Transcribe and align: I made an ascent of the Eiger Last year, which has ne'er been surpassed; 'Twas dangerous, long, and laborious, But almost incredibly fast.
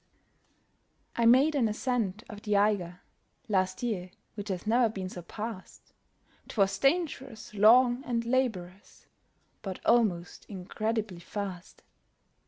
I 1.15 1.27
made 1.27 1.53
an 1.53 1.67
ascent 1.67 2.23
of 2.27 2.41
the 2.41 2.57
Eiger 2.57 3.01
Last 3.47 3.83
year, 3.83 4.09
which 4.33 4.49
has 4.49 4.65
ne'er 4.65 4.89
been 4.89 5.09
surpassed; 5.09 5.93
'Twas 6.47 6.79
dangerous, 6.79 7.53
long, 7.53 8.03
and 8.03 8.25
laborious, 8.25 9.05
But 9.61 9.79
almost 9.85 10.43
incredibly 10.45 11.19
fast. 11.19 11.83